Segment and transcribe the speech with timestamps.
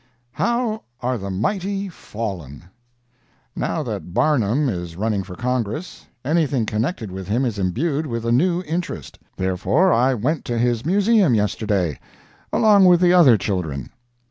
[0.41, 2.63] ]HOW ARE THE MIGHTY FALLEN!
[3.55, 8.31] Now that Barnum is running for Congress, anything connected with him is imbued with a
[8.31, 9.19] new interest.
[9.37, 11.99] Therefore I went to his Museum yesterday,
[12.51, 13.91] along with the other children.